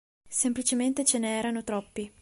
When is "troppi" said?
1.63-2.11